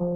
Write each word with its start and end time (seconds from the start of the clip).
You 0.00 0.08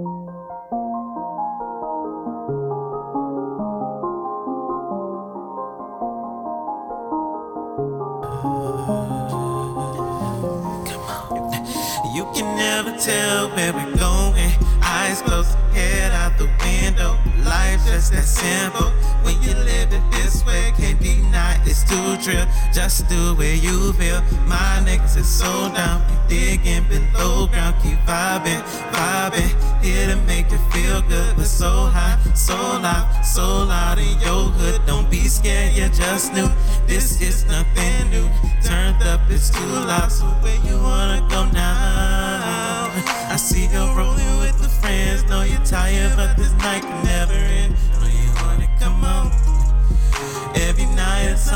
can 12.33 12.57
never 12.57 12.97
tell 12.97 13.51
where 13.51 13.73
we're 13.75 13.97
going. 13.97 14.51
Eyes 14.83 15.21
closed, 15.23 15.54
head 15.72 16.12
out 16.12 16.38
the 16.38 16.48
window. 16.64 17.18
Life's 17.45 17.84
just 17.86 18.12
that 18.12 18.24
simple. 18.24 18.90
When 19.22 19.40
you 19.43 19.54
live 19.54 19.93
it 19.93 20.02
this 20.11 20.45
way, 20.46 20.72
can't 20.77 20.98
deny 20.98 21.45
it's 21.77 22.24
too. 22.27 22.45
Just 22.72 23.08
do 23.08 23.34
where 23.34 23.54
you 23.54 23.93
feel. 23.95 24.22
My 24.46 24.82
niggas 24.84 25.16
is 25.16 25.29
so 25.29 25.70
down. 25.75 26.02
We 26.29 26.36
digging 26.36 26.84
below 26.88 27.46
ground, 27.46 27.76
keep 27.82 27.98
vibing, 28.00 28.62
vibing. 28.93 29.82
Here 29.82 30.08
to 30.08 30.16
make 30.26 30.50
you 30.50 30.58
feel 30.72 31.02
good. 31.02 31.36
We're 31.36 31.44
so 31.44 31.86
high, 31.86 32.19
so 32.35 32.55
loud, 32.55 33.25
so 33.25 33.65
loud 33.65 33.99
in 33.99 34.19
your 34.21 34.51
hood. 34.57 34.80
Don't 34.87 35.11
be 35.11 35.29
scared, 35.29 35.75
you 35.75 35.89
just 35.89 36.33
knew. 36.33 36.49
This 36.87 37.21
is 37.21 37.45
nothing 37.47 38.11
new. 38.11 38.29
Turned 38.63 39.02
up, 39.05 39.21
it's 39.29 39.51
too 39.51 39.61
loud. 39.61 40.11
So 40.11 40.27
where 40.43 40.61
you 40.65 40.80
wanna 40.80 41.27
go 41.29 41.45
now? 41.47 42.91
I 43.29 43.37
see 43.37 43.66
you 43.66 43.85
rolling 43.95 44.38
with 44.38 44.59
the 44.59 44.69
friends. 44.69 45.24
Know 45.24 45.43
you're 45.43 45.65
tired, 45.65 46.16
but 46.16 46.37
this 46.37 46.52
night 46.65 46.83
can 46.83 47.05
never 47.05 47.33
end. 47.33 47.74
Know 48.01 48.09
you 48.09 48.30
wanna 48.43 48.69
come 48.80 49.05
on. 49.05 49.55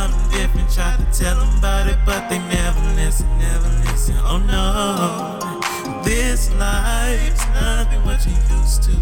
Something 0.00 0.30
different. 0.30 0.70
Try 0.70 0.96
to 0.96 1.04
tell 1.12 1.36
them 1.36 1.58
about 1.58 1.86
it, 1.86 1.98
but 2.06 2.30
they 2.30 2.38
never 2.38 2.80
listen, 2.96 3.28
never 3.36 3.68
listen. 3.84 4.16
Oh 4.24 4.38
no, 4.38 6.02
this 6.02 6.50
life's 6.54 7.44
nothing 7.48 8.02
what 8.06 8.24
you 8.24 8.32
used 8.56 8.82
to. 8.84 8.92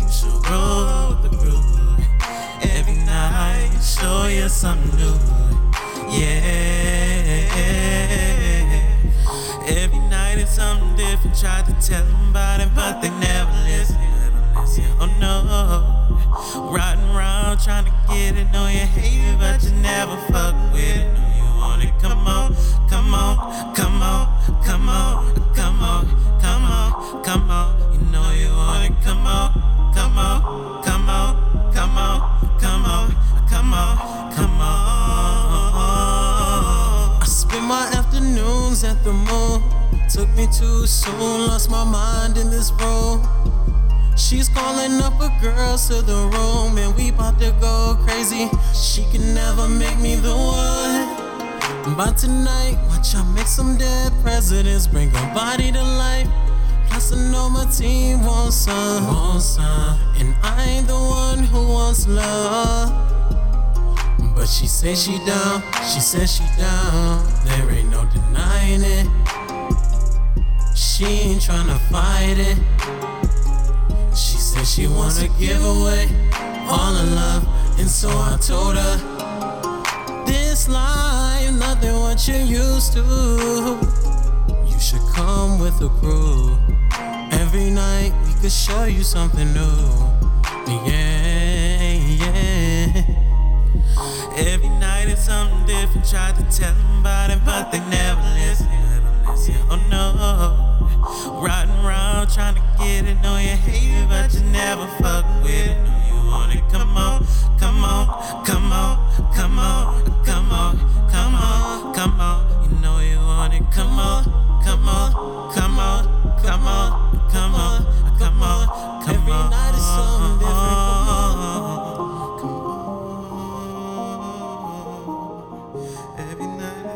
You 0.00 0.08
should 0.08 0.40
roll 0.48 1.10
with 1.10 1.22
the 1.24 1.36
groove. 1.36 2.00
Every 2.62 2.96
night, 3.04 3.78
show 3.82 4.26
you 4.26 4.48
something 4.48 4.96
new. 4.96 5.18
Yeah. 6.08 6.62
Every 9.66 9.98
night 10.08 10.38
it's 10.38 10.54
something 10.54 10.96
different. 10.96 11.38
Try 11.38 11.60
to 11.60 11.72
tell 11.86 12.04
them 12.04 12.30
about 12.30 12.51
afternoons 38.22 38.84
at 38.84 39.02
the 39.04 39.12
moon. 39.12 39.62
Took 40.08 40.28
me 40.36 40.46
too 40.46 40.86
soon, 40.86 41.46
lost 41.46 41.70
my 41.70 41.84
mind 41.84 42.36
in 42.36 42.50
this 42.50 42.70
room. 42.72 43.26
She's 44.16 44.48
calling 44.48 45.00
up 45.00 45.14
her 45.14 45.32
girls 45.40 45.88
to 45.88 46.02
the 46.02 46.30
room, 46.32 46.78
and 46.78 46.94
we 46.94 47.10
bout 47.10 47.38
to 47.40 47.50
go 47.60 47.98
crazy. 48.06 48.48
She 48.74 49.04
can 49.10 49.34
never 49.34 49.68
make 49.68 49.98
me 49.98 50.16
the 50.16 50.34
one. 50.34 51.96
But 51.96 52.16
tonight, 52.16 52.78
watch 52.88 53.14
I 53.14 53.24
make 53.34 53.46
some 53.46 53.76
dead 53.76 54.12
presidents 54.22 54.86
bring 54.86 55.10
her 55.10 55.34
body 55.34 55.72
to 55.72 55.82
life. 55.82 56.28
Plus, 56.88 57.12
I 57.12 57.30
know 57.32 57.48
my 57.48 57.64
team 57.66 58.24
wants 58.24 58.56
some. 58.56 59.04
And 60.18 60.34
I 60.42 60.64
ain't 60.68 60.86
the 60.86 60.94
one 60.94 61.38
who 61.38 61.66
wants 61.68 62.06
love. 62.06 63.11
She 64.52 64.66
say 64.66 64.94
she 64.94 65.16
down, 65.24 65.62
she 65.90 66.00
said 66.00 66.28
she 66.28 66.44
down. 66.58 67.26
There 67.46 67.70
ain't 67.70 67.90
no 67.90 68.04
denying 68.12 68.82
it. 68.82 69.06
She 70.76 71.06
ain't 71.06 71.40
tryna 71.40 71.78
fight 71.90 72.36
it. 72.36 72.58
She 74.14 74.36
said 74.36 74.66
she 74.66 74.86
wanna 74.88 75.28
give 75.40 75.64
away 75.64 76.06
all 76.68 76.92
her 76.94 77.14
love, 77.16 77.44
and 77.78 77.88
so 77.88 78.10
I 78.10 78.36
told 78.46 78.76
her 78.76 78.96
this 80.26 80.68
life 80.68 81.50
nothing 81.54 81.96
what 82.00 82.28
you 82.28 82.36
used 82.36 82.92
to. 82.92 83.02
You 84.66 84.78
should 84.78 85.06
come 85.14 85.60
with 85.60 85.80
a 85.80 85.88
crew. 85.88 86.58
Every 87.32 87.70
night 87.70 88.12
we 88.26 88.34
could 88.42 88.52
show 88.52 88.84
you 88.84 89.02
something 89.02 89.50
new. 89.54 90.12
Yeah, 90.86 91.41
something 95.32 95.66
different. 95.66 96.08
Try 96.08 96.32
to 96.32 96.42
tell 96.56 96.74
them 96.74 97.00
about 97.00 97.30
it, 97.30 97.40
but 97.44 97.70
they. 97.72 97.80
Never 97.92 98.22
listen. 98.38 98.68
Oh 99.70 99.78
no. 99.90 101.11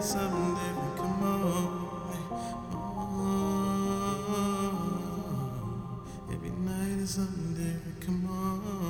Something 0.06 0.54
different. 0.54 0.96
Come 0.96 1.22
on. 1.24 1.66
Every 6.32 6.50
night 6.50 6.98
is 7.02 7.10
something 7.10 7.54
different. 7.54 8.00
Come 8.00 8.26
on. 8.30 8.85